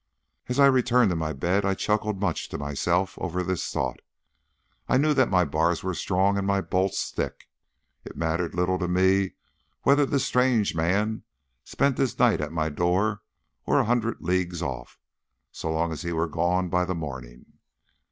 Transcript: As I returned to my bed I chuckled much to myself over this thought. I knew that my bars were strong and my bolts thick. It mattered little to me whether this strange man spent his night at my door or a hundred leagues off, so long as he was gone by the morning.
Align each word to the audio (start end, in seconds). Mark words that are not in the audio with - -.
As 0.49 0.57
I 0.59 0.65
returned 0.65 1.11
to 1.11 1.15
my 1.15 1.31
bed 1.31 1.63
I 1.63 1.75
chuckled 1.75 2.19
much 2.19 2.49
to 2.49 2.57
myself 2.57 3.19
over 3.19 3.43
this 3.43 3.71
thought. 3.71 3.99
I 4.89 4.97
knew 4.97 5.13
that 5.13 5.29
my 5.29 5.45
bars 5.45 5.83
were 5.83 5.93
strong 5.93 6.39
and 6.39 6.47
my 6.47 6.59
bolts 6.59 7.11
thick. 7.11 7.47
It 8.03 8.17
mattered 8.17 8.55
little 8.55 8.79
to 8.79 8.87
me 8.87 9.33
whether 9.83 10.07
this 10.07 10.25
strange 10.25 10.73
man 10.73 11.21
spent 11.63 11.99
his 11.99 12.17
night 12.17 12.41
at 12.41 12.51
my 12.51 12.67
door 12.69 13.21
or 13.67 13.77
a 13.79 13.85
hundred 13.85 14.19
leagues 14.23 14.63
off, 14.63 14.97
so 15.51 15.71
long 15.71 15.91
as 15.91 16.01
he 16.01 16.11
was 16.11 16.31
gone 16.31 16.67
by 16.67 16.83
the 16.83 16.95
morning. 16.95 17.59